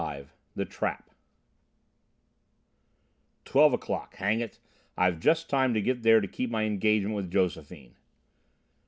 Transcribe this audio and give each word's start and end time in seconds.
XXV 0.01 0.27
THE 0.55 0.65
TRAP 0.65 1.11
"Twelve 3.45 3.73
o'clock! 3.73 4.15
Hang 4.15 4.39
it! 4.39 4.57
I've 4.97 5.19
just 5.19 5.47
time 5.47 5.75
to 5.75 5.79
get 5.81 6.01
there 6.01 6.19
to 6.19 6.27
keep 6.27 6.49
my 6.49 6.63
engagement 6.63 7.13
with 7.15 7.29
Josephine." 7.29 7.93